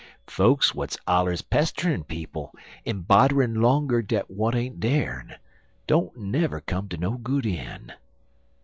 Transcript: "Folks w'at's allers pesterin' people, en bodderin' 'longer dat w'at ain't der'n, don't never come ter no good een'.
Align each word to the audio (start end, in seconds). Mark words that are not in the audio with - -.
"Folks 0.25 0.71
w'at's 0.71 0.97
allers 1.07 1.43
pesterin' 1.43 2.03
people, 2.03 2.51
en 2.87 3.01
bodderin' 3.01 3.61
'longer 3.61 4.01
dat 4.01 4.27
w'at 4.29 4.55
ain't 4.55 4.79
der'n, 4.79 5.35
don't 5.85 6.17
never 6.17 6.59
come 6.59 6.89
ter 6.89 6.97
no 6.97 7.19
good 7.19 7.45
een'. 7.45 7.93